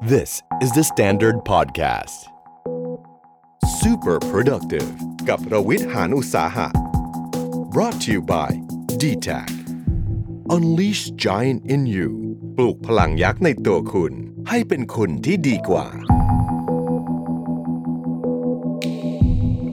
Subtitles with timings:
[0.00, 2.28] This is the Standard Podcast.
[3.80, 4.90] Super productive
[5.28, 6.66] กับรวิทหานอุตสาหะ
[7.72, 8.50] brought to you by
[9.00, 9.50] d t a c
[10.54, 12.10] Unleash Giant in You
[12.56, 14.12] ปลูกพลังยักษ์ในตัวคุณ
[14.48, 15.86] ให้เป็นคนที่ดีกว่า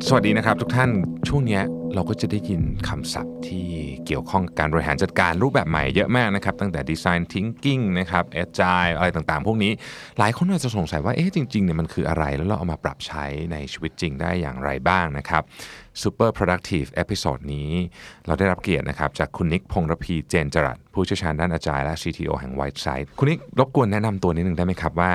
[0.08, 0.92] สวัสดีนะครับทุกท่าน
[1.28, 1.64] ช่วงเนี้ย
[1.94, 3.70] เราก็จะได้ยินคำศัพท์ที่
[4.08, 9.72] เกี่ยวข้องกับการบริหารจัดการรูปแบบใหม่เยอะมากนะครับตั้งแต่ Design Thinking นะครับ Agile อะไรต่างๆ พวกนี้
[10.20, 15.44] หลายคนอาจจะสงสัยว่าเอ๊ะจริงๆเนี่ยมันคืออะไรแล้วเราเอามาปรับใช้ในชีวิตจริงได้อย่างไรบ้างนะครับ
[16.02, 17.72] Super Productive Episode นี้
[18.26, 25.12] เราได้รับเกียรตินะครับจากคุณนิกพงษ์รพีเจนจรัสผู้เชี่ยวชาญด้านอาจายและ CTO แห่ง Whiteside คุณนิกรบกวนแนะนำตัวนิดนึงได้ไหมครับว่า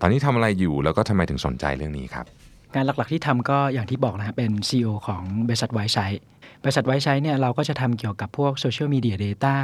[0.00, 2.26] ตอนนี้ทำอะไรอยู่แล้วก็ทำไมถึงสนใจเรื่องนี้ครับ
[2.74, 6.06] งานหลักๆที่ทำก็อย่างที่บอกนะครับเป็น CEO ของบริษัทไวใช้
[6.62, 9.56] บริษัทไวใช้เนี่ยเราก็จะทำเกี่ยวกับพวกโซเชียลมีเดียเดต้า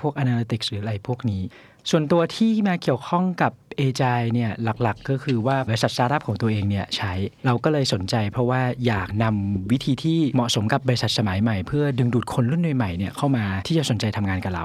[0.00, 1.42] พวก Analytics หรืออะไรพวกนี้
[1.90, 4.50] ส่วนตัวที่มาเกี่ยวข้องกับ a j i เนี่ย
[4.82, 7.12] หลักๆ ก็คือว่าบริษัทสตาร์ทอัพของตัวเองเนี่ยใช้
[7.46, 14.64] เราก็เลยสนใจ เพราะว่าอยากนำวิธีที่เหมาะสมกับบริษัทสมัยใหม่ เพื่อดึงดูดคนรุ่นใหม่ๆเนี่ยเข้ามาที่จะสนใจทำงานกับเรา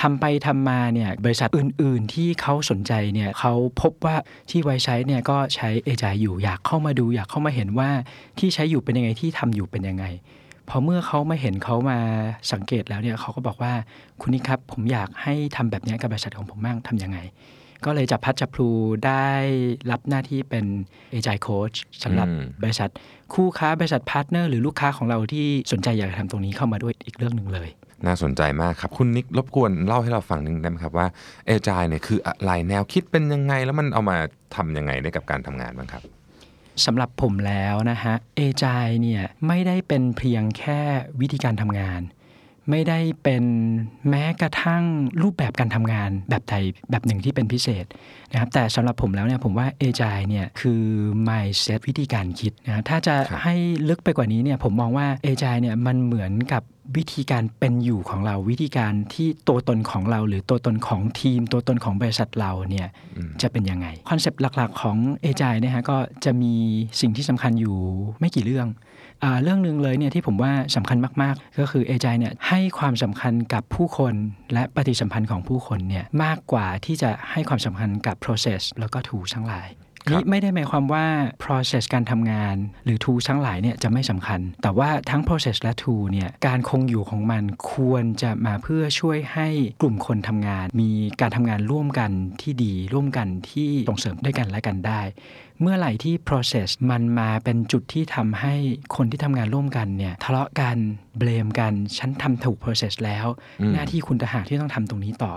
[0.00, 4.16] ทำไปทำมาเนี่ยบริษัทอื่น ๆ ที่เขาสนใจเนี่ยเขาพบว่า
[4.50, 7.90] ที่ไวใช้เนี่ยก็ใช้เอจายอยู่อยากเข้ามาดูอยากเข้ามาเห็นว่า
[8.38, 10.04] ที่ใช้อยู่เป็นยังไงที่ทำอยู่เป็นยังไง
[10.68, 11.98] พอเมื่อเขามาเห็นเขามา
[12.52, 13.72] สังเกตแล้วเนี่ยเขาก็บอกว่า
[14.20, 17.18] คุณนิครับผมอยากให้ทำแบบนี้กับบริษัทของผมบ้างทำยังไง
[17.84, 18.68] ก็เลยจับพลัดจับผลู
[19.06, 19.28] ได้
[19.90, 20.64] รับหน้าที่เป็น
[21.10, 21.72] Agile Coach
[22.04, 22.28] สำหรับ
[22.62, 22.90] บริษัท
[23.34, 27.68] คู่ค้าบริษัท partner หรือลูกค้าของเราที่สนใจอยากทำตรงนี้เข้ามาด้วยอีกเรื่องหนึ่งเลย
[28.06, 31.06] น่าสนใจมากครับ คุณนิกรบกวนเล่าให้เราฟังนึงได้ไหมครับว่า
[31.46, 34.16] Agile เนี่ยคืออะไรแนวคิดเป็นยังไง แล้วมันเอามา
[34.56, 36.02] ทำยังไงได้กับการทำงานบ้างครับ
[36.84, 40.80] สำหรับผมแล้วนะฮะเอจายเนี่ยไม่ได้เป็นเพียงแค่
[41.20, 42.00] วิธีการทำงาน
[42.70, 43.44] ไม่ได้เป็น
[44.08, 44.84] แม้กระทั่ง
[45.22, 46.54] รูปแบบการทำงานแบบใด
[46.90, 47.84] แบบหนึ่งที่เป็นพิเศษ
[48.32, 50.82] นะครับแต่สำหรับผมแล้วเนี่ยผมว่าเอจายเนี่ยคือ
[51.28, 53.54] mindset วิธีการคิดนะถ้าจะให้
[53.88, 56.62] ลึกไปกว่านี้เนี่ยผมมองว่าเอจายเนี่ยมันเหมือนกับ
[56.96, 62.88] วิธีการเป็นอยู่ของเราวิธีการที่ตัวตนของเรา หรือตัวตนของทีม ตัวตนของบริษัทเราเนี่ย
[63.42, 66.54] จะเป็นยังไงคอนเซปต์หลักๆของเอจายนะฮะก็จะมี
[67.00, 67.76] สิ่งที่สำคัญอยู่
[68.20, 68.91] ไม่กี่เรื่องอ
[69.42, 74.14] เรื่องหนึ่งเลยเนี่ยที่ผมว่าสำคัญมากๆ ก็คือเอจายเนี่ยให้ความสำคัญกับผู้คน
[74.52, 79.68] และปฏิสัมพันธ์ของผู้คนเนี่ยมากกว่าที่จะให้ความสำคัญกับ process แล้วก็ tool ทั้งหลาย
[80.10, 81.06] นี่ไม่ได้หมายความว่า
[81.44, 89.48] process การทำงาน หรือ tool ทั้งหลายเนี่ยจะไม่สำคัญ แต่ว่าทั้ง process และ tool เนี่ยการคงอยู่ของมันควรจะมาเพื่อช่วยให้
[89.80, 90.90] กลุ่มคนทำงาน มี
[91.20, 92.10] การทำงานร่วมกัน
[92.42, 95.00] ที่ดีร่วมกันที่ส่งเสริมด้วยกันและกันได้
[95.62, 98.54] เมื่อไหร่ที่ process มันมาเป็นจุดที่ทำให้
[98.96, 100.76] คนที่ทำงานร่วมกันเนี่ยทะเลาะกัน
[101.18, 103.26] blame กันฉันทำถูก process แล้ว
[103.72, 105.32] หน้าที่คุณต่างหากที่ต้องทำตรงนี้ต่อ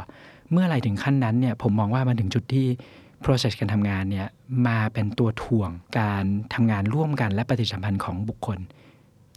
[0.52, 2.68] เมื่อไหร่ถึงขั้นนั้นเนี่ยผมมองว่ามันถึงจุดที่
[3.24, 4.28] process การทำงานเนี่ย
[4.68, 5.70] มาเป็นตัวถ่วง
[6.00, 8.58] การทำงานร่วมกันและปฏิสัมพันธ์ของบุคคล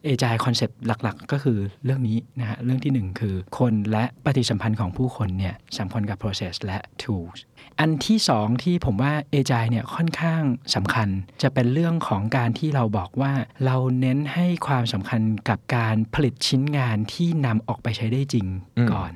[0.05, 7.39] Agile concept หลักๆ ก็คือเรื่องนี้นะฮะเรื่องที่ 1 คือคนและปฏิสัมพันธ์ของผู้คนเนี่ยสำคัญกับ process และ tools
[7.81, 10.43] อันที่ 2 ที่ผมว่าเอจายเนี่ยค่อนข้าง
[10.75, 11.09] สำคัญ
[11.43, 13.33] จะเป็นเรื่องของการที่เราบอกว่า
[13.65, 18.47] เราเน้นให้ความสำคัญกับการผลิตชิ้นงานที่นำออกไปใช้ได้จริง
[18.93, 19.13] ก่อน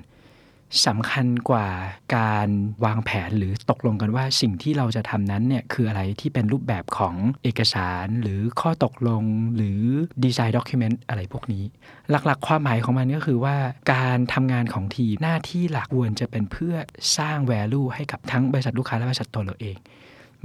[0.86, 1.68] สำคัญกว่า
[2.16, 2.48] การ
[2.84, 9.24] วางแผนหรือตกลงกันว่าสิ่งที่เราจะทำนั้นเนี่ยคืออะไรที่เป็นรูปแบบของเอกสาร หรือข้อตกลง
[9.56, 9.80] หรือ
[10.24, 11.64] ดีไซน์ด็อกิเมนต์อะไรพวกนี้
[12.10, 13.56] หลักๆ ความหมายของมันก็คือว่า
[13.92, 16.74] การทำงานของทีมหน้าที่หลักควรจะเป็นเพื่อ
[17.18, 19.76] สร้าง value ให้กับทั้งบริษัทลูกค้าและบริษัทตัวเราเอง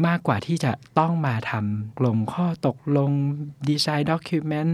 [0.07, 3.11] มากกว่าที่จะต้องมาทำลงข้อตกลง
[3.69, 4.71] Design Document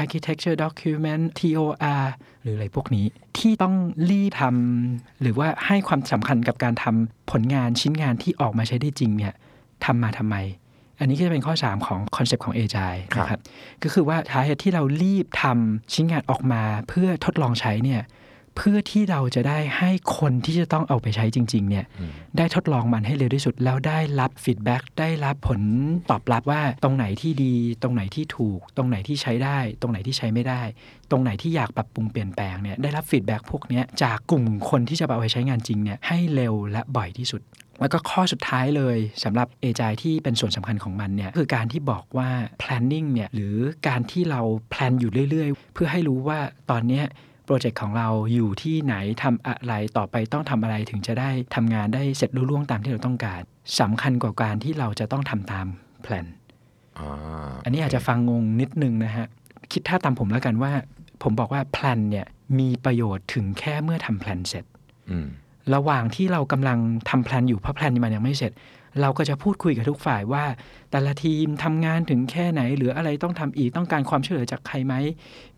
[0.00, 2.04] Architecture Document TOR
[2.42, 3.06] หรืออะไรพวกนี้
[3.38, 3.74] ที่ต้อง
[4.10, 9.34] รีบทำหรือว่าให้ความสำคัญกับการทำผลงานชิ้นงานที่ออกมาใช้ได้จริงเนี่ย
[9.84, 10.36] ทำมาทำไม
[11.00, 13.40] อันนี้ก็จะเป็นข้อ 3 ของคอนเซปต์ของ a g i นะครับ
[13.82, 18.02] ก็คือว่าท้ายที่เรารีบทำชิ้นงานออกมาเพื่อทดลองใช้เนี่ย
[18.58, 21.84] เพื่อที่เราจะได้ให้คนที่จะต้องเอาไปใช้จริง ๆ เนี่ย
[22.38, 25.60] ได้ทดลองมันให้เร็วที่สุด แล้วได้รับ feedback ได้รับผล
[26.10, 30.62] ตอบรับว่าตรงไหนที่ดี ตรงไหนที่ถูก ตรงไหนที่ใช้ได้ ตรงไหนที่ใช้ไม่ได้
[31.10, 37.42] ตรงไหนที่อยากปรับปรุงเปลี่ยนแปลงเนี่ยได้รับ feedback พวกนี้จากกลุ่มคนที่จะเอาไปใช้งานจริงเนี่ยให้เร็วและบ่อยที่สุด
[37.80, 42.30] แล้วก็ข้อสุดท้ายเลยสำหรับ Agile ที่เป็นส่วนสำคัญของมันเนี่ยคือการที่บอกว่า
[42.62, 43.56] planning เนี่ยหรือ
[43.88, 44.40] การที่เรา
[44.70, 46.38] plan อยู่เรื่อย ๆ เพื่อให้รู้ว่า
[46.72, 47.02] ตอนนี้
[47.48, 53.40] โปรเจกต์ของเราอยู่ที่ไหนทำอะไรต่อไปต้องทำอะไรถึงจะได้ทำงานได้เสร็จลุล่วงตามที่เราต้องการ
[53.80, 55.66] สำคัญกว่าการที่เราจะต้องทำตาม
[56.02, 56.26] plan
[57.64, 59.26] อันนี้อาจจะฟังงงนิดนึงนะฮะ
[59.72, 60.72] คิดถ้าตามผมแล้วกันว่า
[61.22, 62.26] ผมบอกว่า plan เนี่ย
[62.58, 64.64] มีประโยชน์ถึงแค่เมื่อทำ plan เสร็จ
[65.74, 66.78] ระหว่างที่เรากำลัง
[67.08, 68.52] ทำแพลนอยู่เพราะแพลนมันยังไม่เสร็จ
[69.00, 70.44] เราก็จะพูดคุยกับทุกฝ่ายว่า
[70.90, 74.94] แต่ละทีมทำงานถึงแค่ไหน หรืออะไรต้องทำอีกต้องการความช่วยเหลือจากใครไหม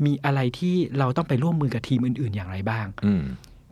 [0.05, 3.25] มีอะไรที่เราต้องไปร่วมมือกับทีมอื่น ๆ อย่างไรบ้างอืม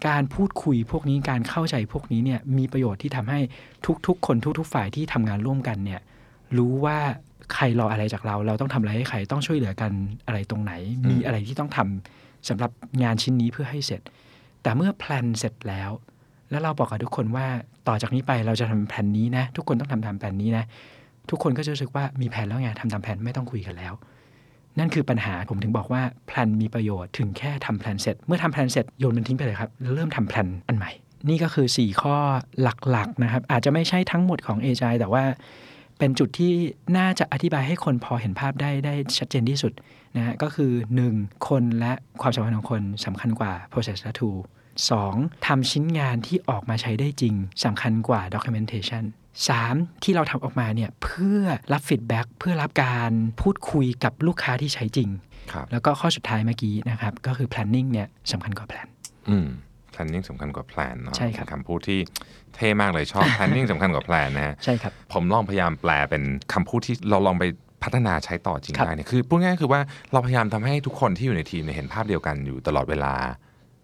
[0.08, 3.40] การพูดคุยพวกนี้การเข้าใจพวกนี้เนี่ยมีประโยชน์ที่ทำให้
[4.06, 6.00] ทุกๆ คนทุก ๆ ฝ่ายที่ทำงานร่วมกันเนี่ย
[6.58, 6.98] รู้ว่า
[7.54, 9.92] ใครรออะไรจากเรา เราต้องทำอะไรให้ใครต้องช่วยเหลือกัน
[10.26, 10.72] อะไรตรงไหน
[11.10, 11.78] มีอะไรที่ต้องท
[12.14, 12.70] สำหรับ
[13.02, 14.00] งานชิ้นนี้เพื่อให้เสร็จ
[14.62, 15.90] แต่เมื่อ plan เสร็จแล้ว
[16.50, 17.46] แล้วเราบอกกับทุกคนว่า
[17.88, 20.64] ต่อจากนี้ไปเราจะทำแผนนี้นะ ทุกคนต้องทำตามแผนนี้นะ
[21.30, 23.92] ทุกคนก็จะรู้สึกว่ามีแผนแล้วไงทำตามแผนไม่ต้องคุยกันแล้ว
[24.78, 30.90] นั่นคือปัญหาผมถึงบอกว่า plan มีประโยชน์ถึงแค่ทำ plan เสร็จ เมื่อทำ plan เสร็จโยนมันทิ้งไปเลยครับแล้วเริ่มทำ plan อันใหม่
[31.28, 32.16] นี่ก็คือ 4 ข้อ
[32.90, 35.24] หลักๆนะครับ อาจจะไม่ใช่ทั้งหมดของ Agile แต่ว่า
[35.98, 36.52] เป็นจุดที่
[36.98, 39.72] น่าจะอธิบายให้คนพอเห็นภาพได้ได้ชัดเจนที่สุด
[40.16, 40.72] นะฮะก็คือ
[41.10, 41.48] 1.
[41.48, 41.92] คนและ
[42.22, 44.38] ความสัมพันธ์ของคนสำคัญกว่า process และ tool
[44.86, 45.46] 2.
[45.46, 47.34] ทำชิ้นงานที่ออกมาใช้ได้จริง
[47.64, 49.04] สำคัญกว่า documentation
[49.54, 50.04] 3.
[50.04, 51.40] ที่เราทำออกมาเนี่ยเพื่อ
[51.72, 53.10] รับ feedback เพื่อรับการ
[53.40, 55.08] พูดคุยกับลูกค้าที่ใช้จริง
[55.52, 58.88] ครับแล้วก็ข้อสุดท้ายเมื่อกี้นะครับ ก็คือ planning เนี่ยสำคัญกว่า plan
[59.28, 59.46] อืม
[59.94, 61.98] planning สำคัญกว่า plan เนาะใช่ครับเป็นคำพูดที่
[62.56, 66.22] เท่มากเลยชอบ planning สำคัญกว่า plan นะฮะใช่ครับ ผมลองพยายามแปลเป็น
[66.52, 67.44] คำพูดที่เราลองไป
[67.84, 69.80] พัฒนาใช้ต่อจริงครับได้เนี่ยคือพูดง่ายๆคือว่า
[70.12, 73.14] เราพยายามทำให้ทุกคนที่อยู่ในทีมเนี่ยเห็นภาพเดียวกันอยู่ตลอดเวลา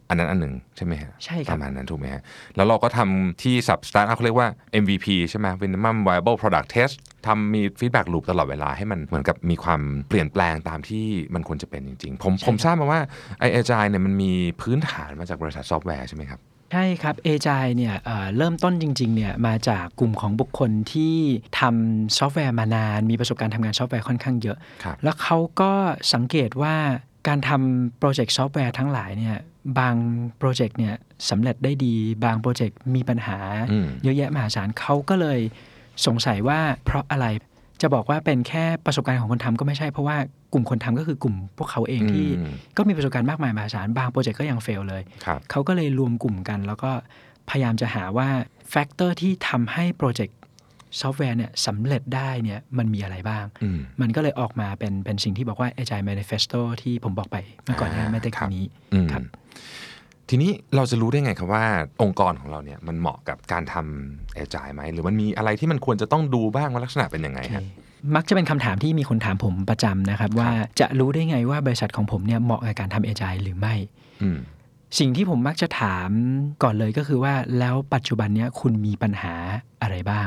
[0.08, 2.22] อันนั้นอันหนึ่งใช่ไหมฮะใช่ครับระมาณนั้นถูกไหมฮะ
[2.56, 4.48] แล้วเราก็ทำที่สับสตาร์ทเขาเรียกว่า
[4.82, 6.94] MVP ใช่ไหม minimum viable product test
[7.26, 11.04] ทำมี feedback loop ตลอดเวลาให้มันเหมือนกับมีความเปลี่ยนแปลงตามที่
[11.34, 13.00] มันควรจะเป็นจริง ๆ ผมผมทราบมาว่า
[13.38, 16.40] ไอ Agile เนี่ยมันมีพื้นฐานมาจากบริษัทซอฟต์แวร์ใช่ไหมครับ
[16.72, 21.16] ใช่ครับ a g i เนี่ยเอ่อเริ่มต้นจริงๆเนี่ยมาจากกลุ่มของบุคคลที่
[21.60, 25.72] ทำซอฟต์แวร์มานาน มีประสบการณ์ทำงานซอฟต์แวร์ค่อนข้างเยอะครับแล้วเขาก็
[26.14, 26.74] สังเกตว่า
[27.28, 29.36] การทำโปรเจกต์ซอฟต์แวร์ทั้งหลายเนี่ย
[29.78, 29.94] บาง
[30.38, 30.94] โปรเจกต์เนี่ย
[31.30, 31.94] สำเร็จได้ดี
[32.24, 33.38] บางโปรเจกต์มีปัญหา
[33.72, 35.40] อืมเยอะแยะมหาศาลเขาก็เลย
[36.06, 37.26] สงสัยว่าเพราะอะไร
[37.82, 40.16] จะบอกว่าเป็นแค่ประสบการณ์ของคนทำก็ไม่ใช่เพราะว่า
[40.52, 46.90] กลุ่มคนทำก็คือกลุ่มพวกเขาเองที่อืมก็มีประสบการณ์มากมายมหาศาลบางโปรเจกต์ก็ยัง fail เลยครับเขาก็เลยรวมกลุ่มกัน แล้วก็
[47.50, 48.28] พยายามจะหาว่า
[48.70, 50.36] factor ที่ทำให้โปรเจกต์
[51.00, 59.22] ซอฟต์แวร์เนี่ยสำเร็จได้เนี่ยมันมีอะไรบ้างอืมมันก็เลยออกมาเป็นเป็นสิ่งที่บอกว่า Agile Manifesto ที่ผมบอกไปเมื่อก่อนหน้าอ่าไม่ได้ครับนี้อืมครับ
[60.28, 61.64] ทีนี้เราจะรู้ได้ไงครับว่า
[62.02, 67.64] องค์กรของเราเนี่ยมันเหมาะกับการทำ Agile ไหมหรือมันมีอะไรที่มันควรจะต้องดูบ้างว่าลักษณะเป็นยังไงฮะ
[68.16, 70.50] มักจะเป็นคำถามที่มีคนถามผมประจำนะครับ ว่า
[70.80, 73.74] จะรู้ได้ไงว่าบริษัทของผมเนี่ยเหมาะกับการทำ Agile หรือไม่
[74.22, 74.38] อืม
[74.98, 76.10] สิ่งที่ผมมักจะถาม
[76.62, 79.34] ก่อนเลยก็คือว่าแล้วปัจจุบันเนี้ยคุณมีปัญหา
[79.82, 80.26] อะไรบ้าง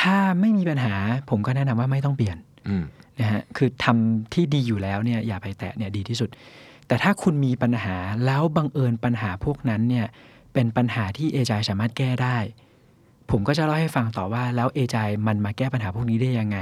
[0.00, 0.94] ถ้าไม่มีปัญหา
[1.30, 2.36] ผมก็แนะนำว่าไม่ต้องเปลี่ยน
[2.68, 2.84] อืม
[3.20, 6.28] นะฮะคือทำที่ดีอยู่แล้วเนี่ยอย่าไปแตะเนี่ยดีที่สุด
[6.86, 7.96] แต่ถ้าคุณมีปัญหา
[8.26, 10.06] แล้วบังเอิญปัญหาพวกนั้นเนี่ย
[10.52, 12.38] เป็นปัญหาที่เอจายสามารถแก้ได้
[13.30, 16.58] ผมก็จะเล่าให้ฟังต่อว่าแล้วเอจายมันมาแก้ปัญหาพวกนี้ได้ยังไง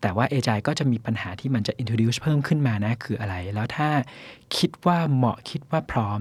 [0.00, 3.88] แต่ว่าเอจายก็จะมีปัญหาที่มันจะ introduce เพิ่มขึ้นมานะคืออะไร แล้วถ้า
[4.56, 6.20] คิดว่าเหมาะคิดว่าพร้อม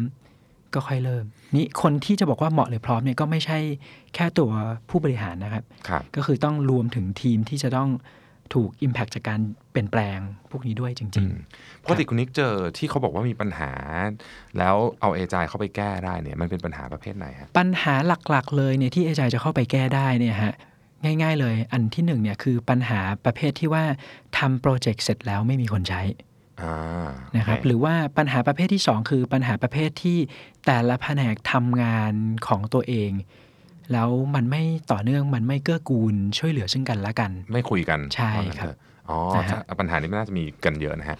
[0.75, 1.25] ก็ค่อยเริ่ม
[1.55, 3.57] นี่คนที่จะบอกว่าเหมาะหรือพร้อมเนี่ยก็ไม่ใช่
[4.15, 4.49] แค่ตัว
[4.89, 7.89] ผู้บริหารนะครับครับก็คือต้องรวมถึงทีมที่จะต้อง
[8.53, 9.39] ถูก Impact จากการ
[9.71, 10.19] เปลี่ยนแปลง
[10.51, 11.27] พวกนี้ด้วยจริง
[11.83, 13.71] ปกติคุณนิกเจอที่เขาบอกว่ามีปัญหา
[14.57, 20.53] แล้วเอาเอจายเข้าไปแก้ได้เนี่ยมันเป็นปัญหาประเภทไหนฮะๆปัญหาหลักๆ เลยเนี่ยที่เอจจะเข้าไปแก้ได้เนี่ยฮะ
[21.03, 23.83] ง่าย ๆ เลยอันที่หนึ่งเนี่ยคือปัญหาประเภทที่ว่า
[24.37, 26.34] ทำโปรเจกต์เสร็จแล้วไม่มีคนใช้อ่า
[27.35, 30.17] นะครับโอเหรือว่าปัญหาประเภทที่สองคือปัญหาประเภทที่
[30.65, 32.13] แต่ละแผนกทำงาน
[32.47, 33.11] ของตัวเอง
[33.91, 38.77] แล้วมันไม่ต่อเนื่องมันไม่เกื้อกูลช่วยเหลือซึ่งกันและกัน ไม่คุยกันใช่ว่างั้นครับเถอะ
[39.09, 41.17] อ๋อนะฮะปัญหานี้ไม่น่าจะมีกันเยอะนะฮะ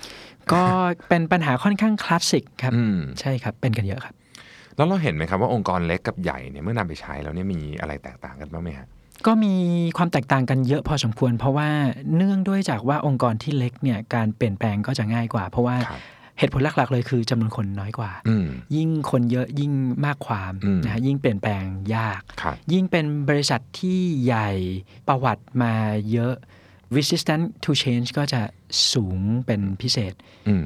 [0.54, 0.64] ก็
[1.10, 4.14] เป็นปัญหาค่อนข้างคลาสสิกครับอืมใช่ครับเป็นกันเยอะครับ
[4.78, 8.88] แล้วเราเห็นไหมครับว่าองค์กรเล็กกับใหญ่เนี่ยเมื่อนำไปใช้แล้วเนี่ยมีอะไรแตกต่างกันบ้างไหมฮะ
[9.28, 9.56] ก็มี
[9.98, 11.70] ความแตกต่างกันเยอะพอสมควร เพราะว่า
[12.16, 16.02] เนื่องด้วยจากว่าองค์กรที่เล็กเนี่ยการเปลี่ยนแปลงก็จะง่ายกว่า เพราะว่าครับ
[16.40, 19.72] เหตุผลหลักๆเลยคือจำนวนคนน้อยกว่าอืมยิ่งคนเยอะยิ่ง
[20.06, 21.64] มากความอืมนะฮะยิ่งเปลี่ยนแปลง
[21.96, 24.50] ยากครับยิ่งเป็นบริษัทที่ใหญ่
[25.08, 25.74] ประวัติมา
[26.12, 26.34] เยอะ
[26.96, 28.42] resistance to change ก็จะ
[28.94, 30.14] สูงเป็นพิเศษ
[30.48, 30.66] อืม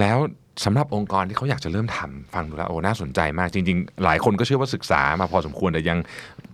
[0.00, 0.18] แล้ว
[0.64, 5.98] สำหรับองค์กรที่เขาอยากจะเริ่มทำฟังดูแล้วโอ้น่าสนใจมากจริง ๆ หลายคนก็เชื่อว่าศึกษามาพอสมควรแต่ยัง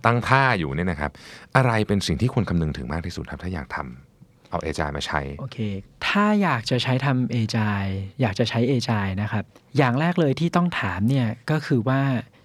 [0.05, 1.11] ตั้งท่าอยู่เนี่ยนะครับ
[1.55, 5.57] อะไรเป็นสิ่งที่ควรคำนึงถึงมากที่สุดครับ ถ้าอยากทำเอาเอจายมาใช้โอเค
[6.07, 7.83] ถ้าอยากจะใช้ทำเอจาย
[8.21, 9.43] อยากจะใช้เอจายนะครับ
[9.77, 12.01] อย่างแรกเลยที่ต้องถามเนี่ยก็คือว่า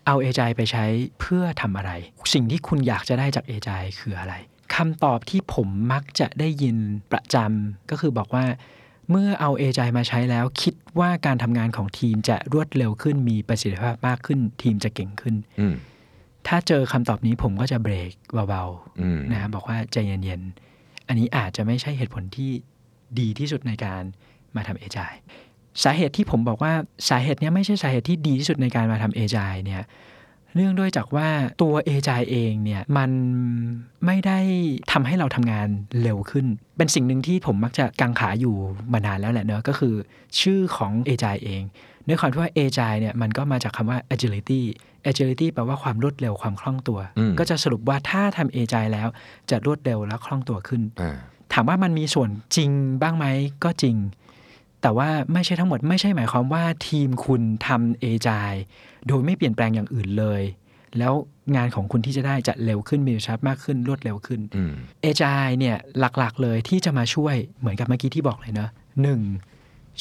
[0.07, 0.85] เอาเอจายไปใช้
[1.21, 1.91] เพื่อทำอะไร
[2.35, 4.35] สิ่งที่คุณอยากจะได้จากเอจายคืออะไร
[4.75, 6.77] คำตอบที่ผมมักจะได้ยิน
[7.13, 8.45] ประจำก็คือบอกว่า
[9.11, 15.75] เมื่อเอาเอจายมาใช้แล้ว คิดว่าการทำงานของทีมจะรวดเร็วขึ้นมีประสิทธิภาพมากขึ้น ทีมจะเก่งขึ้นอืม
[16.47, 18.13] ถ้าเจอคำตอบนี้ผมก็จะเบรก
[18.49, 18.65] เบา
[19.01, 22.51] อืมๆนะบอกว่าใจเย็นๆ อันนี้อาจจะไม่ใช่เหตุผลที่
[23.19, 24.03] ดีที่สุดในการ
[24.57, 25.13] มาทำเอจาย
[25.83, 26.73] สาเหตุที่ผมบอกว่า
[27.09, 29.83] สาเหตุเนี้ยไม่ใช่สาเหตุที่ดีที่สุดในการมาทำเอจายเนี่ย
[30.55, 31.29] เนื่องด้วยจากว่า
[31.63, 33.11] ตัวเอจายเองเนี่ยมัน
[34.07, 34.39] ไม่ได้
[34.93, 35.69] ทำให้เราทำงาน
[36.03, 36.47] เร็วขึ้น
[36.79, 38.57] เป็นสิ่งหนึ่งที่ผมมักจะกังขาอยู่
[38.93, 39.95] มานานแล้วแหละเนอะก็คือ
[40.41, 41.63] ชื่อของเอจายเอง
[42.07, 44.61] ด้วยความที่ว่าเอจายเนี่ยมันก็มาจากคำว่า agility
[45.11, 49.09] agility แปลว่าความรวดเร็วความคล่องตัวอืมก็จะสรุปว่าถ้าทำเอจายแล้ว
[49.51, 51.17] จะรวดเร็วและคล่องตัวขึ้นอ่า
[51.53, 52.71] ถามว่ามันมีส่วนจริง
[53.03, 53.27] บ้างไหม
[53.65, 53.97] ก็จริง
[54.83, 58.53] แต่ว่าไม่ใช่ทั้งหมดไม่ใช่หมายความว่าทีมคุณทำเอจาย
[59.09, 60.43] โดยไม่เปลี่ยนแปลงอย่างอื่นเลย
[60.99, 61.15] แล้ว
[61.57, 64.73] งานของคุณที่จะได้จะเร็วขึ้นมีประสิทธิภาพมากขึ้นรวดเร็วขึ้นอืม
[65.03, 68.71] เอจายเนี่ยหลักๆเลยที่จะมาช่วยเหมือนกับเมื่อกี้ที่บอกเลยเนอะ
[69.03, 69.21] หนึ่ง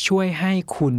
[0.07, 0.95] ช่วยให้คุณ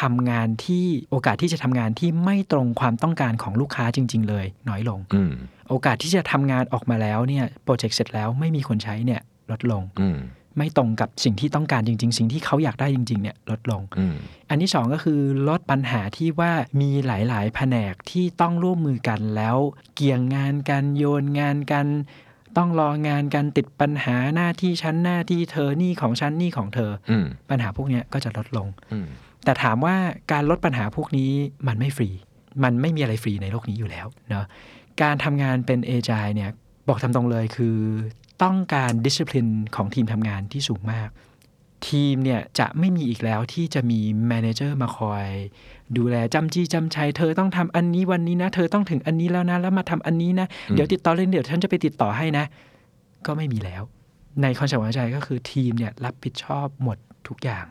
[0.00, 5.32] ทำงานที่โอกาสที่จะทำงานที่ไม่ตรงความต้องการของลูกค้าจริง ๆ เลย น้อยลงอืม
[5.68, 9.20] โอกาสที่จะทำงานออกมาแล้วเนี่ยโปรเจกต์เสร็จแล้วไม่มีคนใช้เนี่ย
[9.50, 10.18] ลดลงอืม
[10.56, 14.14] ไม่ตรงกับสิ่งที่ต้องการจริง ๆ สิ่งที่เขาอยากได้จริง ๆ เนี่ยลดลงอืม
[14.50, 19.56] อันที่สองก็คือลดปัญหาที่ว่ามีหลายๆ แผนกที่ต้องร่วมมือกันแล้ว
[19.94, 21.86] เกี่ยงงานกันโยนงานกัน
[22.56, 29.06] ต้องรองานกันติดปัญหาหน้าที่ฉันหน้าที่เธอนี่ของฉันนี่ของเธออืมปัญหาพวกเนี้ยก็จะลดลงอืม
[29.44, 29.96] แต่ถามว่า
[30.32, 31.30] การลดปัญหาพวกนี้
[31.68, 32.08] มันไม่ฟรี
[32.64, 34.46] มันไม่มีอะไรฟรีในโลกนี้อยู่แล้วเนาะ
[35.02, 36.50] การทำงานเป็น Agile เนี่ย
[36.88, 37.76] บอกทำตรงเลยคือ
[38.42, 41.08] ต้องการดิสซิ p ลินของทีมทำงานที่สูงมาก
[41.88, 45.26] ทีมเนี่ยจะไม่มีอีกแล้วที่จะมี manager มาคอย
[45.96, 52.44] ดูแลจ้ำจี้จ้ำไชเธอต้องทำอันนี้วันนี้นะ เธอต้องถึงอันนี้แล้วนะ แล้วมาทำอันนี้นะ เดี๋ยวติดต่อเล่นเดี๋ยวฉันจะไปติดต่อให้นะ
[53.26, 53.82] ก็ไม่มีแล้ว
[54.42, 57.66] ใน concept ของ Agile ก็คือทีมเนี่ยรับผิดชอบหมดทุกอย่าง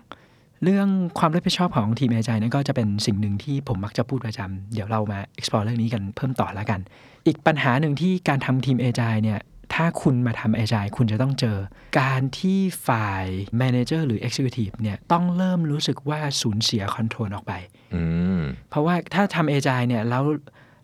[0.63, 0.87] เรื่อง
[1.19, 6.79] ความรับผิดชอบของทีม Agile นั่นก็จะเป็นสิ่งหนึ่งที่ผมมักจะพูดประจำเดี๋ยวเรามา explore เรื่องนี้กันเพิ่มต่อแล้วกัน
[7.27, 9.39] อีกปัญหาหนึ่งที่การทำทีม Agile เนี่ย
[9.73, 11.57] ถ้าคุณมาทำ Agile คุณจะต้องเจอ
[11.99, 13.25] การที่ฝ่าย
[13.61, 17.53] Manager หรือ Executive เนี่ยต้องเริ่มรู้สึกว่าสูญเสีย control ออกไป
[17.95, 18.03] อื
[18.39, 20.23] มเพราะว่าถ้าทำ Agile เนี่ยแล้ว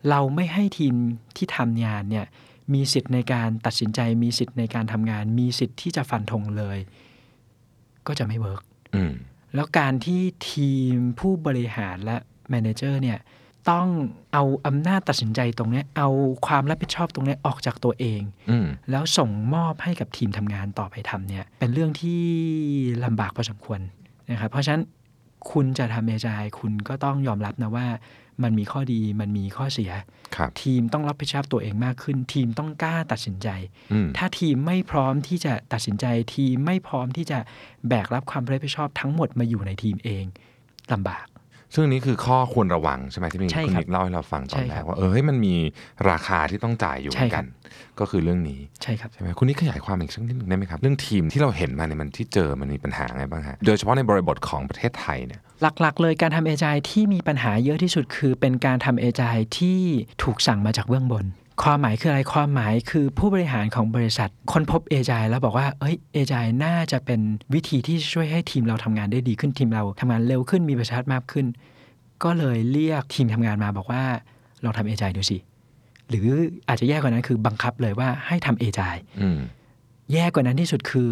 [0.09, 0.93] เราไม่ให้ทีม
[1.37, 2.25] ที่ทำงานเนี่ย
[2.73, 6.77] มีสิทธิ์ในการตัดสินใจ มีสิทธิ์ในการทำงาน มีสิทธิ์ที่จะฟันธงเลย
[8.07, 8.63] ก็จะไม่ work
[8.95, 9.11] อืม
[9.55, 12.17] แล้วการที่ทีมผู้บริหารและ
[12.49, 13.19] manager เนี่ย
[13.71, 13.87] ต้อง
[14.33, 16.09] เอาอำนาจตัดสินใจตรงเนี้ยเอา
[16.47, 22.21] ความรับผิดชอบตรงเนี้ยออกจากตัวเองอืมแล้วส่งมอบให้กับทีมทำงานต่อไปทำเนี่ย เป็นเรื่องที่
[23.05, 23.79] ลำบากพอสมควร
[24.31, 24.83] นะครับ เพราะฉะนั้น
[25.51, 27.87] คุณจะทำเอจายคุณก็ต้องยอมรับนะว่า
[28.43, 29.91] มันมีข้อดีมันมีข้อเสีย
[30.35, 33.49] ครับทีมต้องรับผิดชอบตัวเองมากขึ้น ทีมต้องกล้าตัดสินใจ
[33.91, 36.05] อืมถ้าทีมไม่พร้อมที่จะตัดสินใจ
[36.35, 37.39] ทีมไม่พร้อมที่จะ
[37.87, 40.25] แบกรับความรับผิดชอบทั้งหมดมาอยู่ในทีมเอง
[40.93, 41.25] ลำบาก
[41.73, 45.55] ซึ่งอันนี้คือข้อควรระวังใช่ไหมที่มีใช่คุณครับนิกเล่าให้เราฟังตอใช่นแรครักบว่าเออเฮ้ยมันมี
[46.09, 47.45] ราคาที่ต้องจ่ายอยู่เหใช่มือนครักันบ
[47.99, 59.79] ก็คือเรื่องนี้ใช่ครับใช่ไหมคุณนิกขยายความอีกสักนิดหนึงได้ไหมครับ เรื่องทีมที่เราเห็นมาเนี่ยมันที่เจอมันมีปัญหาไงบ้างฮะโดยเฉพาะในบริบทของประเทศไทยเนี่ยหลักๆ เลยการทำเอจายที่มีปัญหาเยอะที่สุดคือเป็นการทำเอจายที่
[60.23, 61.25] ถูกสั่งมาจากเบื้องบน
[61.63, 67.19] ความหมายคืออะไรความหมายคือผู้บริหารของบริษัทค้นพบเอจายแล้วบอกว่าเอ้ยเอจายน่าจะเป็น
[67.53, 71.45] วิธีที่ช่วยให้ทีมเราทำงานได้ดีขึ้นทีมเราทำงานเร็วขึ้นมีประสิทธิภาพมากขึ้น
[72.23, 74.03] ก็เลยเรียกทีมทำงานมาบอกว่า
[74.63, 75.37] ลองทำเอจายดูสิ
[76.09, 76.27] หรือ
[76.67, 79.39] อาจจะแย่กว่านั้นคือบังคับเลยว่าให้ทำเอจายอืม
[80.13, 81.09] แย่กว่านั้นที่สุดคือ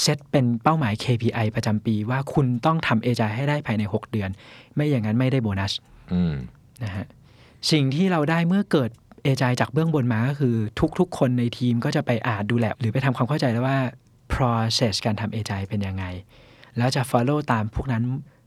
[0.00, 4.30] เซตเป็นเป้าหมาย KPI ประจำปีว่าคุณต้องทำเอจายให้ได้ภายใน 6 เดือน
[4.74, 5.72] ไม่อย่างนั้นไม่ได้โบนัส
[6.12, 6.34] อืม
[6.82, 7.06] นะฮะ
[7.70, 8.90] สิ่งที่เราได้เมื่อเกิด
[9.24, 10.54] เอจายจากเบื้องบนมาก็คือ
[10.98, 13.78] ทุกๆ คนในทีมก็จะไปอ่านดูแลหรือไปทำความเข้าใจแล้วว่า
[14.34, 16.04] process การทำเอจายเป็นยังไง
[16.76, 18.02] แล้วจะ follow ตามพวกนั้น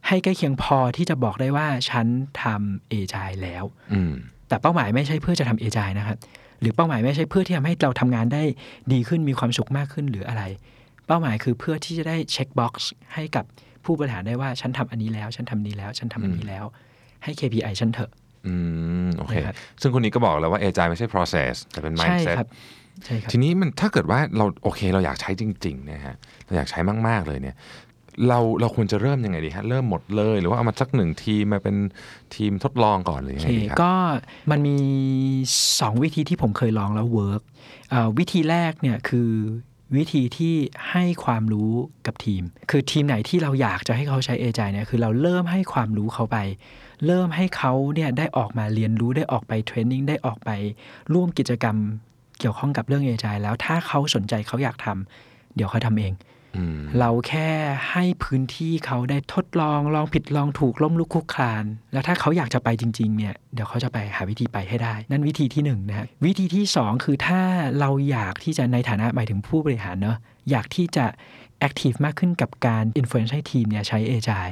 [0.08, 2.08] ให้ใกล้เคียงพอที่จะบอกได้ว่าฉัน
[2.44, 4.14] ทำเอจายแล้วอืม
[4.48, 6.18] แต่เป้าหมายไม่ใช่เพื่อจะทำเอจายนะครับ
[6.62, 8.44] หรือเป้าหมายไม่ใช่เพื่อที่ทำให้เราทำงานได้
[8.94, 10.44] ดีขึ้นมีความสุขมากขึ้นหรืออะไร
[11.08, 13.46] เป้าหมายคือเพื่อที่จะได้ check box ให้กับ
[13.86, 16.66] ผู้บริหารได้ว่าฉันทำอันนี้แล้ว ฉันทำนี้แล้ว ฉันทำอันนี้แล้ว
[17.24, 18.12] ให้ KPI ฉันเถอะ
[18.48, 18.54] อื
[19.06, 22.50] มโอเคนะครับซึ่งคุณนิกก็บอกแล้วว่า Agile ไม่ใช่ process แต่เป็นใช่ mindset ครับ
[23.06, 27.58] ใช่ครับทีนี้มันถ้าเกิดว่าเราโอเคเราอยากใช้จริงๆนะฮะเราอยากใช้มาก ๆ เลยเนี่ย
[28.30, 31.76] เราเราควรจะเริ่มยังไงดีฮะเริ่มหมดเลยหรือว่าเอามาสักหนึ่งทีมมาเป็น
[32.36, 33.94] ทีมทดลองก่อนหรือโอยังเคไงดีครับก็
[34.52, 34.78] มันมี
[35.40, 37.42] 2 วิธีที่ผมเคยลองแล้วเวิร์ก
[38.18, 39.30] วิธีแรกเนี่ยคือ
[39.96, 40.56] วิธีที่
[40.92, 41.72] ให้ความรู้
[42.06, 46.38] กับทีม คือทีมไหนที่เราอยากจะให้เขาใช้เอจายเนี่ยคือเราเริ่มให้ความรู้เขาไป
[47.06, 50.52] เริ่มให้เขาเนี่ยได้ออกมาเรียนรู้ได้ออกไปเทรนนิ่งได้ออกไป
[51.14, 51.78] ร่วมกิจกรรม
[52.40, 56.14] เกี่ยวข้องกับเรื่องเอจายแล้วถ้าเขาสนใจเขาอยากทำเดี๋ยวเขาทำเอง
[57.00, 57.50] เราแค่
[57.92, 67.42] ให้พื้นที่เขาได้ทดลองลองผิดลองถูกล้มลุกคลุกคลาน แล้วถ้าเขาอยากจะไปจริง ๆ เนี่ย เดี๋ยวเขาจะไปหาวิธีไปให้ได้ นั่นวิธีที่หนึ่งนะฮะวิธีที่สองคือถ้า
[67.80, 70.18] เราอยากที่จะในฐานะหมายถึงผู้บริหารเนอะ
[70.52, 71.06] อยากที่จะ
[71.60, 74.48] แอคทีฟมากขึ้นกับการอิ f l u e n c e ให้ทีมเนี่ยใช้เอจาย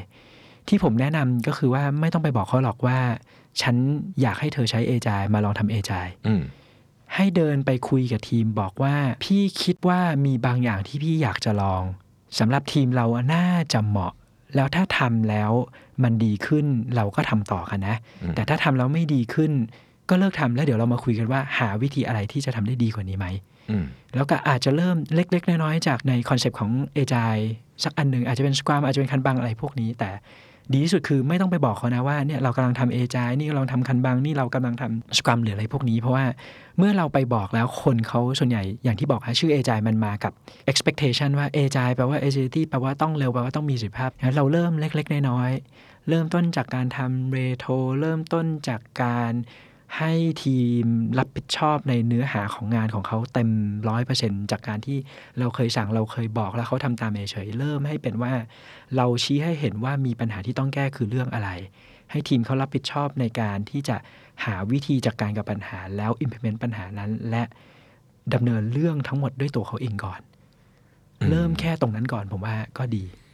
[0.68, 3.00] ที่ผมแนะนำก็คือว่าไม่ต้องไปบอกเขาหรอกว่า
[3.62, 3.76] ฉัน
[4.22, 6.42] อยากให้เธอใช้เอจายมาลองทำเอจายอืม
[7.16, 11.84] ให้เดินไปคุยกับทีมบอกว่า พี่คิดว่ามีบางอย่างที่พี่อยากจะลอง
[12.40, 14.14] สำหรับทีมเราน่าจะเหมาะ
[14.56, 15.52] แล้วถ้าทำแล้ว
[16.04, 19.52] มันดีขึ้นเราก็ทำต่อกันนะอืมแต่ถ้าทำแล้วไม่ดีขึ้น
[20.10, 23.28] ก็เลิกทำแล้วเดี๋ยวเรามาคุยกันว่า หาวิธีอะไรที่จะทำได้ดีกว่านี้ไหม
[23.70, 23.86] อืม
[24.16, 27.36] แล้วก็อาจจะเริ่มเล็ก ๆ น้อยๆจากในคอนเซปต์ของเอจาย
[27.84, 30.10] สักอันหนึ่งอาจจะเป็นส r ร m อาจจะเป็นคันบังอะไรพวกนี้ แต่
[30.74, 36.26] ดีที่สุดคือไม่ต้องไปบอกเขานะว่าเนี่ยเรากำลังทำเอจายนี่เราทำคันบังนี่เรากำลังทำสกรัมหรืออะไรพวกนี้ เพราะว่า
[36.78, 40.32] เมื่อเราไปบอกแล้วคนเขาส่วนใหญ่อย่างที่บอกฮะชื่อเอจายมันมากับ
[40.72, 47.66] expectation ว่าเอจายแปลว่า agility แปลว่าต้องเร็วแปลว่าต้องมีสิทธิภาพเราเริ่มเล็ก ๆ น้อยๆเริ่มต้นจากการทำเรโท
[48.02, 49.32] เริ่มต้นจากการ
[49.98, 50.12] ให้
[50.44, 50.86] ทีม
[51.18, 53.50] รับผิดชอบในเนื้อหาของงานของเขาเต็ม
[53.90, 54.98] ร้อยเปอร์เซ็นจากการที่
[55.40, 58.34] เราเคยสั่งเราเคยบอกแล้วเขาทำตามเฉยๆเริ่มให้เป็นว่า
[58.96, 61.50] เราชี้ให้เห็นว่ามีปัญหาที่ต้องแก้คือเรื่องอะไร
[62.12, 63.98] ให้ทีมเขารับผิดชอบในการที่จะ
[64.46, 67.44] หาวิธีจัดการกับปัญหาแล้ว implement ปัญหานั้น และ
[68.34, 70.22] ดำเนินเรื่องทั้งหมดด้วยตัวเขาเองก่อน
[71.30, 73.25] เริ่มแค่ตรงนั้นก่อนผมว่าก็ดีอืม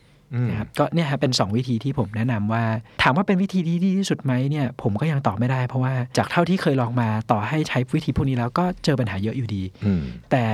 [0.50, 2.63] นะครับก็เนี่ยฮะเป็น 2 วิธีที่ผมแนะนำว่า
[3.03, 10.45] ถามว่าเป็นวิธีที่ดีที่สุดไหมเนี่ยผมก็ยังตอบไม่ได้ เพราะว่าจากเท่าที่เคยลองมาต่อให้ใช้วิธีพวกนี้แล้วก็เจอปัญหาเยอะอยู่ดีอืมแต่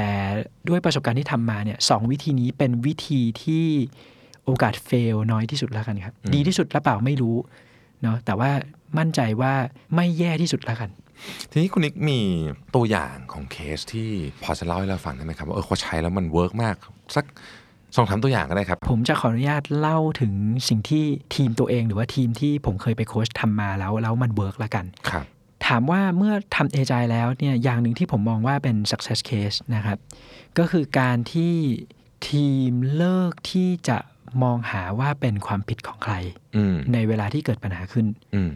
[0.70, 3.66] ด้วยประสบการณ์ที่ทำมาเนี่ยสองวิธีนี้เป็นวิธีที่
[4.46, 7.36] โอกาส fail น้อยที่สุดแล้วกันครับ ดีที่สุดหรือเปล่าไม่รู้
[8.02, 8.50] เนาะแต่ว่า
[8.98, 9.54] มั่นใจว่า
[9.96, 10.90] ไม่แย่ที่สุดแล้วกัน
[11.52, 12.20] ทีนี้คุณนิกมี
[12.76, 14.10] ตัวอย่างของเคสที่
[14.44, 16.76] พอจะเล่าให้เราฟังได้ไหมครับว่าเออเขาใช้แล้วมัน work มาก
[17.16, 17.26] สัก
[17.98, 20.34] สองสามตัวอย่างก็ได้ครับ ผมจะขออนุญาตเล่าถึง
[20.68, 21.04] สิ่งที่
[21.36, 25.26] ทีมตัวเองหรือว่าทีมที่ผมเคยไปโค้ชทำมาแล้วแล้วมัน work ละกันครับ
[25.66, 29.98] ถามว่าเมื่อทำ Agile แล้วเนี่ยอย่างหนึ่งที่ผมมองว่าเป็น success case นะครับ
[30.58, 31.56] ก็คือการที่
[32.30, 33.98] ทีมเลิกที่จะ
[34.44, 36.14] มองหาว่าเป็นความผิดของใคร
[36.56, 38.06] อืมในเวลาที่เกิดปัญหาขึ้น
[38.36, 38.52] อืม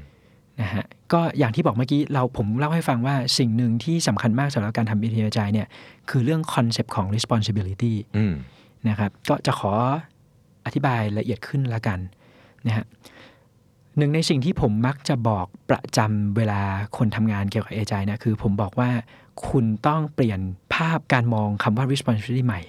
[0.61, 5.67] นะฮะก็อย่างที่บอกเมื่อกี้เราผมเล่าให้ฟังว่าสิ่งหนึ่งที่สำคัญมากสำหรับการทำ Agile เนี่ย
[6.09, 8.33] คือเรื่อง concept ของ responsibility อืม
[8.89, 9.71] นะครับ ก็จะขอ
[10.65, 11.99] อธิบายละเอียดขึ้นละกัน
[12.67, 12.85] นะฮะ
[13.97, 16.61] หนึ่งในสิ่งที่ผมมักจะบอกประจำเวลา
[16.97, 18.89] คนทำงานเกี่ยวกับ Agile นะคือผมบอกว่า
[19.49, 20.39] คุณต้องเปลี่ยน
[20.73, 22.61] ภาพการมองคำว่า responsibility ใหม่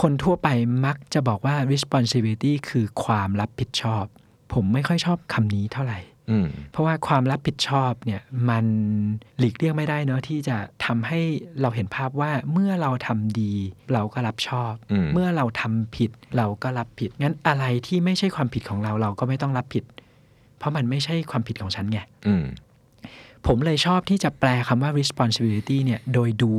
[0.00, 0.48] คนทั่วไป
[0.86, 4.04] มักจะบอกว่า responsibility คือความรับผิดชอบ
[4.52, 5.98] ผมไม่ค่อยชอบคำนี้เท่าไหร่
[6.72, 8.64] เพราะว่าความรับผิดชอบเนี่ยมัน
[9.38, 11.20] หลีกเลี่ยงไม่ได้เนอะที่จะทำให้
[11.60, 13.52] เราเห็นภาพว่าเมื่อเราทำดี
[13.92, 19.84] เราก็รับชอบอืมเมื่อเราทำผิดเราก็รับผิด งั้นอะไรที่ไม่ใช่ความผิดของเราเราก็ไม่ต้องรับผิด
[20.58, 22.44] เพราะมันไม่ใช่ความผิดของฉันไงอืม
[23.46, 26.50] ผมเลยชอบที่จะแปลคำว่า responsibility เนี่ยโดยดู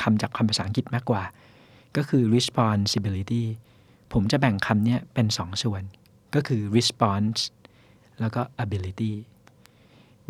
[0.00, 1.22] คำจากคำภาษาอังกฤษมากกว่า
[1.96, 3.44] ก็คือ responsibility
[4.12, 5.82] ผมจะแบ่งคำเนี้ยเป็นสองส่วน
[6.34, 7.38] ก็คือ response
[8.20, 9.12] แล้วก็ ability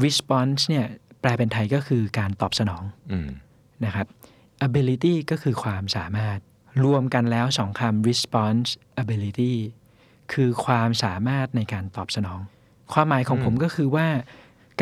[0.04, 0.86] response เนี่ย
[1.20, 3.28] แปลเป็นไทยก็คือการตอบสนองอืม
[3.84, 4.06] นะครับ
[4.66, 6.38] ability ก็คือความสามารถ
[6.84, 8.68] รวมกันแล้วสองคำ response
[9.02, 9.54] ability
[10.32, 12.40] คือความสามารถในการตอบสนอง
[12.92, 14.08] ความหมายของผมก็คือว่า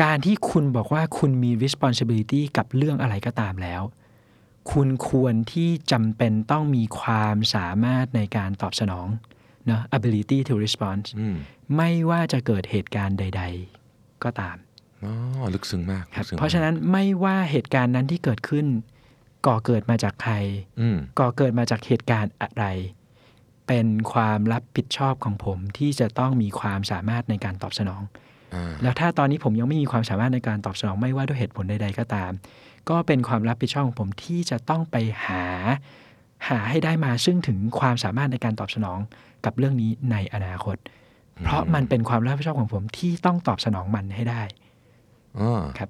[0.03, 3.81] การที่คุณบอกว่าคุณมี responsibility กับเรื่องอะไรก็ตามแล้ว
[4.71, 11.35] คุณควรที่จำเป็นต้องมีความสามารถในการตอบสนองเนอะ ability to respond อืม
[11.77, 13.43] ไม่ว่าจะเกิดเหตุการณ์ใด
[13.83, 14.57] ๆ ก็ตาม
[15.03, 18.65] อ๋อลึกซึ้งมากครับลึกซึ้งมกเพราะฉะนั้นไม่ว่าเหตุการณ์นั้นที่เกิดขึ้น
[19.47, 20.33] ก่อเกิดมาจากใคร
[20.81, 22.65] อืมก่อเกิดมาจากเหตุการณ์อะไร
[23.67, 28.01] เป็นความรับผิดชอบของผมที่จะต้องมีความสามารถในการตอบสนอง
[28.53, 32.31] อ่าแล้วถ้าตอนนี้ผมยังไม่มีความสามารถในการตอบสนองไม่ว่าด้วยเหตุผลใด ๆ ก็ตาม
[32.89, 35.43] ก็เป็นความรับผิดชอบของผมที่จะต้องไปหา
[36.49, 38.99] หาให้ได้มาซึ่งถึงความสามารถในการตอบสนอง
[39.47, 40.77] กับเรื่องนี้ในอนาคต
[41.45, 44.41] เพราะมันเป็นความรับผิดชอบของผมที่ต้องตอบสนองมันให้ได้
[45.39, 45.89] อ่าครับ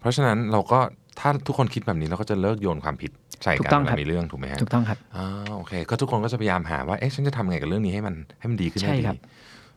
[0.00, 0.78] เพราะฉะนั้นเราก็
[1.18, 3.10] ถ้าทุกคนคิดแบบนี้เราก็จะเลิกโยนความผิด
[3.42, 9.18] ใส่ถูกักนต้องเวครัลาบมีเรื่องถูกไหมฮะถูกต้องครับอ่าโอเค ก็ทุกคนก็จะพยายามหาว่าเอ๊ะฉันจะทำไงกับเรื่องนี้ให้มันให้มันดีขึ้นใช่ได้ดีครับ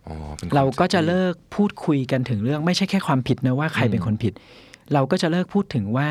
[0.08, 4.34] อ๋อเป็นเราก็จะคอนซ็ปต์ที่เลิกพูดคุยกันถึงเรื่องไม่ใช่แค่ความผิดนะว่าใครเป็นคนผิด
[4.94, 6.10] เราก็จะเลิกพูดถึงว่า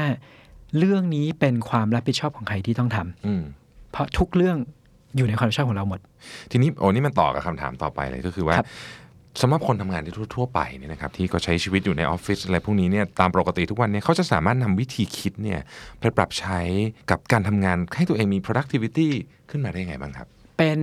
[0.78, 3.42] เรื่องนี้เป็นความรับผิดชอบของใครที่ต้องทำอืม
[3.92, 4.56] เพราะทุกเรื่อง
[5.16, 6.00] อยู่ในความรับผิดชอบของเราหมด
[6.50, 8.68] ทีนี้โอ้นี่มันต่อกับคำถามต่อไปเลยก็คือว่าครับ
[9.40, 15.60] สำหรับคนทำงานที่ทั่วๆไปเนี่ยนะครับที่ก็ใช้ชีวิตอยู่ในออฟฟิศอะไรพวกนี้เนี่ยตามปกติทุกวันเนี่ยเขาจะสามารถนำวิธีคิดเนี่ย
[16.00, 16.60] ไปปรับใช้
[17.10, 19.08] กับการทำงานให้ตัวเองมี productivity
[19.50, 20.80] ขึ้นมาได้ยังไงบ้างครับ เป็น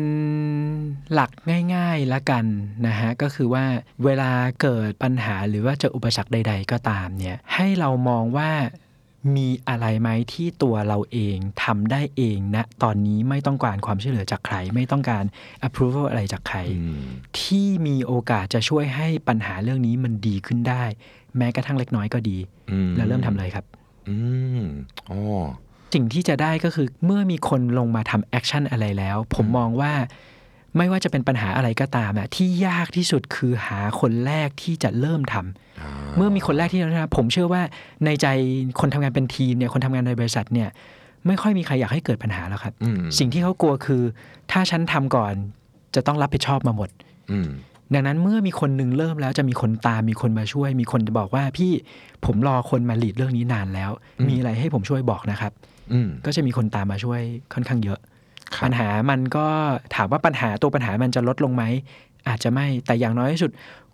[1.13, 1.32] หลัก
[1.76, 2.46] ง่ายๆละกัน
[2.88, 3.66] นะฮะก็คือว่า
[4.06, 8.52] เวลาเกิดปัญหาหรือว่าเจออุปสรรคใด ๆ ก็ตามเนี่ยให้เรามองว่า
[9.36, 15.24] มีอะไรไหมที่ตัวเราเองทำได้เองนะ ตอนนี้ไม่ต้องการความช่วยเหลือจากใคร ไม่ต้องการ
[15.68, 17.04] approval อะไรจากใครอืม
[17.40, 20.84] ที่มีโอกาสจะช่วยให้ปัญหาเรื่องนี้มันดีขึ้นได้
[21.38, 22.38] แม้กระทั่งเล็กน้อยก็ดี
[22.72, 23.66] อืมแล้วเริ่มทำเลยครับ
[24.08, 24.16] อื
[24.60, 24.62] ม
[25.10, 25.20] อ๋อ
[25.94, 29.94] สิ่งที่จะได้ก็คือเมื่อมีคนลงมาทำแอคชั่นอะไรแล้ว ผมมองว่า
[30.76, 37.62] ไม่ว่าจะเป็นปัญหาอะไรก็ตามอะที่ยากที่สุดคือหาคนแรกที่จะเริ่มทำอ่าเมื่อมีคนแรกที่จะเริ่มทำผมเชื่อว่า
[38.06, 38.28] ในใจ
[38.80, 40.70] คนทำงานเป็นทีมเนี่ยคนทำงานในบริษัทเนี่ย
[41.28, 44.02] ไม่ค่อยมีใครอยากให้เกิดปัญหาแล้วครับอืมสิ่งที่เขากลัวคือ
[44.52, 45.34] ถ้าฉันทำก่อน
[45.96, 46.90] จะต้องรับผิดชอบมาหมด
[47.32, 47.50] อืม
[47.94, 51.72] ดังนั้นเมื่อมีคนหนึ่งเริ่มแล้วจะมีคนตามมีคนมาช่วย มีคนจะบอกว่าพี่
[52.26, 55.52] ผมรอคนมาหลีดเรื่องนี้นานแล้วอืมมีอะไรให้ผมช่วยบอกนะครับ
[55.94, 57.22] อืมก็จะมีคนตามมาช่วย
[57.54, 58.17] ค่อนข้างเยอะครับ
[58.63, 59.48] ปัญหามันก็
[59.96, 61.63] ถามว่าปัญหาตัวปัญหามันจะลดลงไหม
[62.28, 63.52] อาจจะไม่แต่อย่างน้อยที่สุด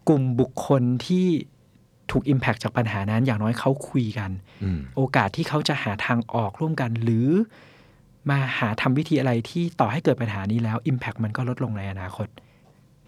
[0.10, 1.26] กลุ่มบุคคลที่
[2.12, 4.32] ถูก Impact จากปัญหานั้นอย่างน้อยเขาคุยกัน
[4.63, 7.28] อืมโอกาสที่เขาจะหาทางออกร่วมกัน หรือ
[8.30, 12.28] มาหาทำวิธีอะไรที่ต่อให้เกิดปัญหานี้แล้ว Impact มันก็ลดลงในอนาคต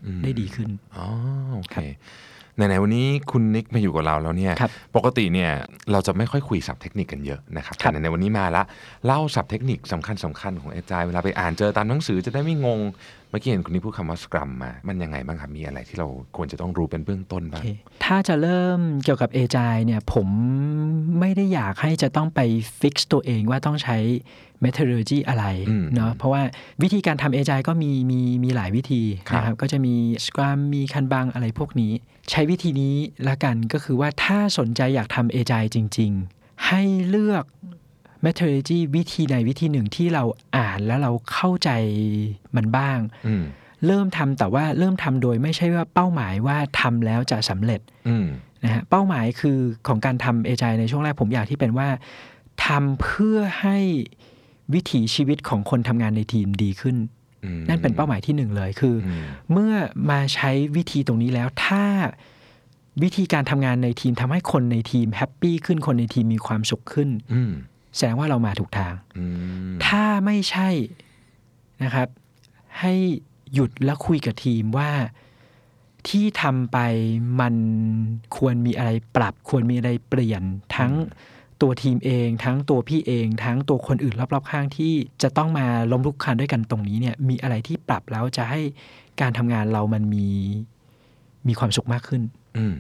[0.06, 1.08] อืมได้ดีขึ้นอ๋อ
[1.54, 5.52] โอเคครับ ไหนๆวันนี้คุณนิกมาอยู่กับเราแล้วเนี่ยครับปกติเนี่ย
[5.92, 8.64] เราจะไม่ค่อยคุยศัพท์เทคนิคกันเยอะนะครับครับแต่ในวันนี้มาละ
[9.06, 12.80] เล่าศัพท์เทคนิคสำคัญสคัญๆของเอจายเวลาไปอ่านเจอตามหนังสือจะได้ไม่งง
[13.25, 17.68] เมื่อกี้เห็นคุณนิกพูดคำว่าสครัมมา มันยังไงบ้างครับ มีอะไรที่เราควรจะต้องรู้เป็นเบื้องต้นโอบ้างเค
[18.06, 20.28] ถ้าจะเริ่มเกี่ยวกับ a g i เนี่ย ผม
[21.20, 22.40] ไม่ได้อยากให้จะต้องไป
[22.80, 23.98] ฟิกซ์ตัวเองว่าต้องใช้
[24.64, 26.42] methodology อะไรอืมเนาะเพราะว่า
[26.84, 29.96] วิธีการทำ a g i ก็มีมีมีหลายวิธีครับนะครับก็จะมี
[30.26, 31.92] Scrum มี Kanban อะไรพวกนี้
[32.30, 32.96] ใช้วิธีนี้
[33.28, 37.44] ละกันก็คือว่าถ้าสนใจอยากทำ a g i จริง ๆ ให้เลือก
[38.26, 40.24] methodology วิธีใดวิธีหนึ่งที่เรา
[40.56, 41.70] อ่านแล้วเราเข้าใจ
[42.56, 43.44] มันบ้างอืม
[43.86, 48.26] เริ่มทำแต่ว่าเริ่มทำโดยไม่ใช่ว่าเป้าหมายว่าทำแล้วจะสำเร็จอืม
[48.64, 49.58] นะฮะเป้าหมายคือ
[49.88, 51.88] ของการทำ Agile ในช่วงแรกผมอยากที่เป็นว่า
[52.66, 53.78] ทำเพื่อให้
[54.74, 56.98] วิถีชีวิตของคนทำงานในทีมดีขึ้น
[57.44, 59.74] อืมนั่นเป็นเป้าหมายที่หนึ่งเลยคืออืมเมื่อ
[60.10, 61.84] มาใช้วิธีตรงนี้แล้วถ้า
[63.04, 67.52] วิธีการทำงานในทีมทำให้คนในทีม happy ขึ้นคนในทีมมีความสุขขึ้นอืม
[67.96, 69.26] แสดงว่าเรามาถูกทางอื
[69.72, 70.70] มถ้าไม่ใช่
[71.84, 72.08] นะครับ
[72.80, 72.94] ให้
[73.54, 74.92] หยุดแล้วคุยกับทีมว่า
[76.10, 76.78] ที่ทำไป
[77.40, 77.56] มัน
[78.38, 80.44] ควรมีอะไรปรับ ควรมีอะไรเปลี่ยน
[80.78, 80.94] ทั้ง
[81.62, 88.62] ตัวทีมเอง ทั้งตัวพี่เอง ทั้งตัวคนอื่นรอบๆข้างที่จะต้องมาล้มลุกคลานด้วยกันตรงนี้เนี่ย มีอะไรที่ปรับแล้วจะให้
[89.22, 90.28] การทำงานเรามันมี
[91.48, 92.22] มีความสุขมากขึ้น
[92.58, 92.76] อืม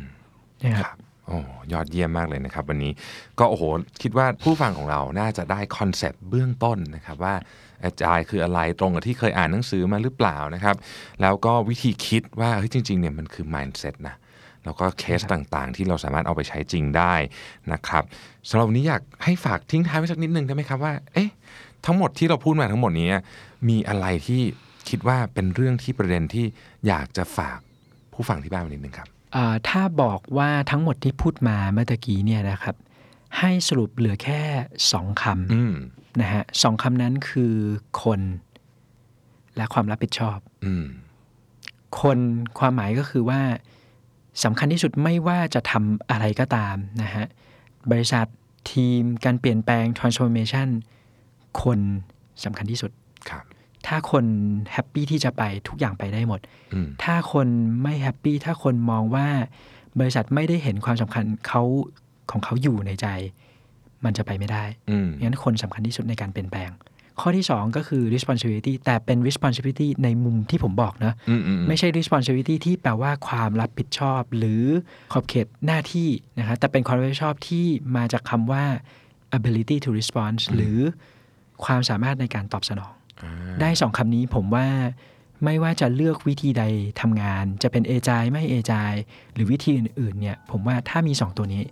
[0.63, 1.37] นะครับครับ โอ้
[1.73, 2.91] ยอดเยี่ยมมากเลยนะครับวันนี้
[3.39, 3.63] ก็โอ้โห
[4.01, 7.35] คิดว่าผู้ฟังของเราน่าจะได้ concept เบื้องต้นนะครับว่า
[7.83, 10.75] Agile คืออะไรตรงกับที่เคยอ่านหนังสือมาหรือเปล่านะครับ
[11.21, 14.15] แล้วก็วิธีคิดว่าเฮ้ยจริงๆเนี่ยมันคือ mindset นะ
[14.65, 17.13] แล้วก็เคสต่างๆ ที่เราสามารถเอาไปใช้จริงได้
[17.73, 18.03] นะครับ
[18.49, 21.29] สำหรับวันนี้อยากให้ฝากทิ้งท้ายไว้สักนิดนึงได้ไหมครับว่าเอ๊ะ
[21.85, 23.07] ทั้งหมดที่เราพูดมาทั้งหมดนี้
[23.69, 24.41] มีอะไรที่
[24.89, 26.45] คิดว่าเป็นเรื่องที่ประเด็นที่
[26.87, 27.59] อยากจะฝาก
[28.13, 29.14] ผู้ฟังที่บ้านไว้นิดนึงครับ
[29.69, 32.75] ถ้าบอกว่าทั้งหมดที่พูดมาเมื่อตะกี้เนี่ยนะครับ
[33.39, 34.41] ให้สรุปเหลือแค่
[34.91, 37.55] สองคอืมำนะฮะสองคำนั้นคือ
[38.03, 38.21] คน
[39.55, 40.85] และความรับผิดชอบอืม
[42.01, 42.19] คน
[42.59, 43.41] ความหมายก็คือว่า
[44.43, 47.25] สำคัญที่สุดไม่ว่าจะทำอะไรก็ตามนะฮะ
[47.91, 48.25] บริษัท
[48.71, 50.69] ทีมการเปลี่ยนแปลง transformation
[51.61, 51.79] คน
[52.43, 52.91] สำคัญที่สุด
[53.29, 53.43] ครับ
[53.87, 54.25] ถ้าคน
[54.71, 56.39] happy ที่จะไปทุกอย่างไปได้หมด
[56.73, 57.47] อืมถ้าคน
[57.83, 59.27] ไม่ happy ถ้าคนมองว่า
[59.99, 61.61] บริษัทไม่ได้เห็นความสำคัญเขา
[62.31, 63.07] ของเขาอยู่ในใจ
[64.05, 66.71] มันจะไปไม่ได้อืมงั้นคนสำคัญที่สุดในการเปลี่ยนแปลง
[67.21, 74.63] ข้อที่ 2 ก็คือ responsibility แต่เป็น responsibility ในมุมที่ผมบอกนะอืมอืมไม่ใช่ responsibility ที่แปลว่าความรับผิดชอบ หรือ
[75.13, 78.63] ขอบเขตหน้าที่นะครับแต่เป็นความรับผิดชอบที่มาจากคำว่า
[79.37, 80.77] ability to respond หรือ
[81.65, 83.04] ความสามารถในการตอบสนองอ่า
[83.61, 84.67] ได้สองคำนี้ผมว่า
[85.43, 86.63] ไม่ว่าจะเลือกวิธีใด
[87.01, 88.93] ทำงาน จะเป็น Agile ไม่ Agile
[89.33, 91.63] หรือวิธีอื่นๆเนี่ยผมว่าถ้ามีสองตัวนี้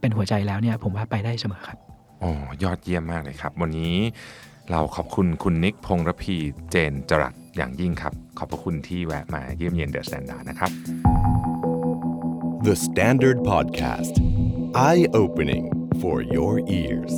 [0.00, 1.78] เป็นหัวใจแล้วเนี่ยผมว่าไปได้เสมอครับ
[2.20, 2.30] โอ้
[2.62, 3.94] ยอดเยี่ยมมากเลยครับ วันนี้
[4.70, 6.36] เราขอบคุณคุณนิกพงษ์ระพี
[6.70, 10.70] เจนจรัสอย่างยิ่งครับ ขอบพระคุณที่แวะมาเยี่ยมเยียน The Standard นะครับ
[12.66, 14.14] The Standard Podcast.
[14.74, 15.64] Eye opening
[16.00, 17.14] for your ears.